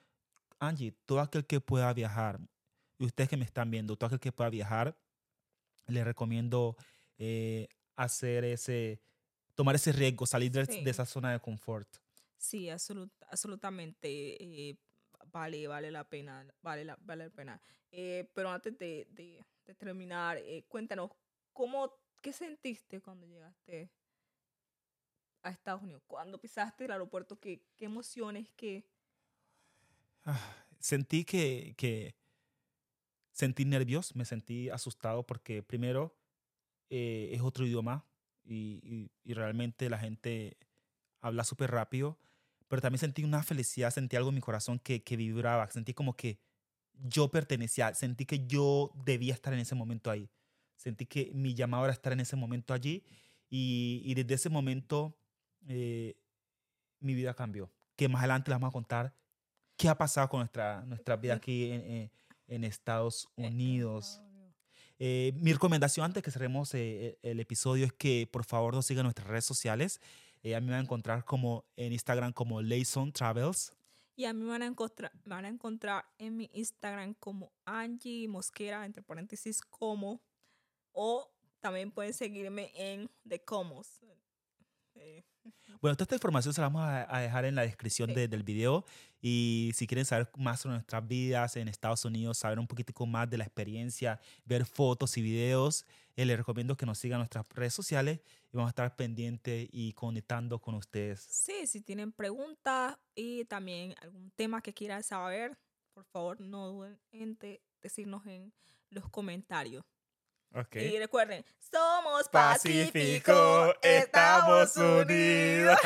Angie, 0.59 0.93
todo 1.07 1.21
aquel 1.21 1.47
que 1.47 1.61
pueda 1.61 1.93
viajar, 1.93 2.41
y 2.99 3.05
ustedes 3.05 3.29
que 3.29 3.37
me 3.37 3.45
están 3.45 3.71
viendo, 3.71 3.97
todo 3.97 4.07
aquel 4.09 4.21
que 4.21 4.33
pueda 4.33 4.51
viajar, 4.51 4.97
les 5.87 6.05
recomiendo 6.05 6.77
eh, 7.19 7.69
hacer 7.95 8.45
ese, 8.45 9.01
tomar 9.55 9.75
ese 9.75 9.93
riesgo, 9.93 10.27
salir 10.27 10.51
de, 10.53 10.67
Sí. 10.67 10.83
de 10.85 10.91
esa 10.91 11.07
zona 11.07 11.33
de 11.33 11.41
confort. 11.41 11.89
Sí, 12.37 12.69
absolut- 12.69 13.13
absolutamente. 13.29 14.09
eh, 14.43 14.79
vale, 15.33 15.67
vale 15.67 15.91
la 15.91 16.09
pena, 16.09 16.47
vale 16.63 16.85
la, 16.85 16.97
vale 17.01 17.25
la 17.25 17.31
pena. 17.31 17.61
Eh, 17.91 18.31
pero 18.35 18.51
antes 18.51 18.77
de, 18.79 19.07
de- 19.11 19.45
de 19.65 19.75
terminar, 19.75 20.39
cuéntanos, 20.69 21.11
¿cómo, 21.53 21.93
¿qué 22.23 22.33
sentiste 22.33 23.01
cuando 23.01 23.27
llegaste 23.27 23.91
a 25.43 25.51
Estados 25.51 25.83
Unidos? 25.83 26.03
Cuando 26.07 26.39
pisaste 26.41 26.85
el 26.85 26.93
aeropuerto, 26.93 27.39
¿qué, 27.41 27.67
qué 27.77 27.85
emociones, 27.87 28.49
qué... 28.57 28.85
Ah, 30.27 30.39
Sentí 30.81 31.25
que, 31.25 31.75
que 31.77 32.15
sentí 33.33 33.65
nervios, 33.65 34.15
me 34.17 34.25
sentí 34.25 34.69
asustado 34.71 35.27
porque 35.27 35.63
primero 35.63 36.17
eh, 36.91 37.31
es 37.33 37.41
otro 37.43 37.67
idioma 37.67 38.07
y, 38.45 38.81
y- 38.85 39.13
y 39.25 39.35
realmente 39.35 39.91
la 39.91 39.99
gente 39.99 40.59
habla 41.21 41.45
súper 41.45 41.71
rápido, 41.73 42.19
pero 42.69 42.83
también 42.83 43.01
sentí 43.01 43.25
una 43.25 43.43
felicidad, 43.43 43.91
sentí 43.93 44.17
algo 44.17 44.31
en 44.31 44.37
mi 44.37 44.41
corazón 44.43 44.79
que, 44.81 45.03
que 45.05 45.17
vibraba, 45.17 45.71
sentí 45.71 45.95
como 45.95 46.17
que 46.17 46.41
yo 46.95 47.31
pertenecía, 47.31 47.95
sentí 47.95 48.27
que 48.27 48.47
yo 48.47 48.93
debía 49.07 49.35
estar 49.35 49.55
en 49.55 49.61
ese 49.61 49.75
momento 49.75 50.11
ahí, 50.11 50.31
sentí 50.77 51.07
que 51.07 51.33
mi 51.35 51.55
llamado 51.55 51.85
era 51.87 51.95
estar 51.95 52.13
en 52.13 52.21
ese 52.21 52.37
momento 52.37 52.75
allí 52.75 53.05
y, 53.51 54.03
y 54.05 54.15
desde 54.15 54.35
ese 54.37 54.51
momento 54.51 55.17
eh, 55.69 56.17
mi 57.01 57.15
vida 57.15 57.35
cambió, 57.35 57.71
que 57.97 58.09
más 58.09 58.21
adelante 58.21 58.51
les 58.51 58.57
vamos 58.57 58.71
a 58.71 58.73
contar 58.73 59.15
qué 59.77 59.89
ha 59.89 59.97
pasado 59.97 60.29
con 60.29 60.41
nuestra, 60.41 60.83
nuestra 60.87 61.17
vida 61.17 61.35
aquí 61.35 61.71
en, 61.71 62.11
en- 62.49 62.65
Estados 62.65 63.29
eh, 63.37 63.47
Unidos. 63.49 64.21
Eh, 64.99 65.33
mi 65.37 65.53
recomendación 65.53 66.05
antes 66.07 66.23
que 66.23 66.31
cerremos 66.31 66.73
eh, 66.75 67.19
el 67.23 67.41
episodio 67.41 67.85
es 67.87 67.93
que 67.93 68.29
por 68.31 68.45
favor 68.45 68.73
nos 68.75 68.87
sigan 68.87 69.01
en 69.01 69.07
nuestras 69.07 69.27
redes 69.29 69.45
sociales. 69.45 70.01
Eh, 70.43 70.55
a 70.55 70.61
mí 70.61 70.67
me 70.67 70.73
van 70.73 70.81
a 70.81 70.85
encontrar 70.85 71.25
como 71.25 71.65
en 71.77 71.93
Instagram 71.93 72.33
como 72.33 72.63
Layson 72.63 73.13
Travels. 73.13 73.73
Y 74.15 74.25
a 74.25 74.33
mí 74.33 74.43
me 74.45 74.51
van 74.51 74.63
a 74.63 74.67
encontrar, 74.67 75.13
me 75.25 75.35
van 75.35 75.45
a 75.45 75.49
encontrar 75.49 76.07
en 76.19 76.37
mi 76.37 76.49
Instagram 76.55 77.15
como 77.15 77.53
Angie 77.67 78.29
Mosquera, 78.29 78.87
entre 78.87 79.03
paréntesis, 79.03 79.61
como. 79.61 80.23
O 80.93 81.31
también 81.61 81.91
pueden 81.91 82.15
seguirme 82.15 82.71
en 82.75 83.11
The 83.29 83.45
Comos. 83.45 84.01
Bueno, 85.81 85.95
toda 85.97 86.05
esta 86.05 86.15
información 86.17 86.53
se 86.55 86.61
la 86.61 86.69
vamos 86.69 86.83
a, 86.85 87.21
dejar 87.21 87.45
en 87.45 87.55
la 87.55 87.63
descripción 87.63 88.09
Sí. 88.09 88.15
de- 88.15 88.29
del 88.29 88.43
video. 88.43 88.85
Y 89.21 89.71
si 89.75 89.87
quieren 89.87 90.05
saber 90.05 90.29
más 90.37 90.61
sobre 90.61 90.75
nuestras 90.75 91.07
vidas 91.07 91.57
en 91.57 91.69
Estados 91.69 92.05
Unidos, 92.05 92.39
saber 92.39 92.59
un 92.59 92.67
poquitico 92.67 93.07
más 93.07 93.29
de 93.31 93.39
la 93.39 93.45
experiencia, 93.45 94.21
ver 94.45 94.65
fotos 94.65 95.17
y 95.17 95.23
videos, 95.23 95.85
eh, 96.17 96.25
les 96.25 96.37
recomiendo 96.37 96.77
que 96.77 96.87
nos 96.87 96.99
sigan 96.99 97.17
en 97.17 97.21
nuestras 97.21 97.49
redes 97.51 97.75
sociales 97.75 98.21
y 98.53 98.57
vamos 98.57 98.69
a 98.69 98.71
estar 98.71 98.97
pendientes 98.97 99.69
y 99.71 99.93
conectando 99.93 100.59
con 100.61 100.75
ustedes. 100.75 101.21
Sí, 101.21 101.67
si 101.67 101.81
tienen 101.83 102.11
preguntas 102.13 102.97
y 103.15 103.45
también 103.45 103.95
algún 104.01 104.31
tema 104.33 104.63
que 104.63 104.73
quieran 104.73 105.03
saber, 105.03 105.57
por 105.93 106.05
favor 106.07 106.41
no 106.41 106.69
duden 106.69 106.99
en 107.13 107.37
de- 107.39 107.61
decirnos 107.83 108.27
en 108.27 108.53
los 108.91 109.09
comentarios. 109.11 109.85
Y 110.73 110.99
recuerden, 110.99 111.45
somos 111.71 112.29
Pacífico, 112.29 113.75
Unidos. 113.83 114.77
Unidos. 114.77 115.79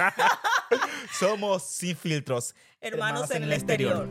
Somos 1.19 1.63
sin 1.65 1.97
filtros. 1.97 2.55
Hermanos 2.81 3.31
en 3.31 3.45
el 3.45 3.53
exterior. 3.53 4.09